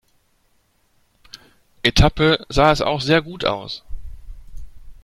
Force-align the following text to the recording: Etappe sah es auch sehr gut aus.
Etappe 1.83 2.43
sah 2.49 2.71
es 2.71 2.81
auch 2.81 3.01
sehr 3.01 3.21
gut 3.21 3.45
aus. 3.45 3.83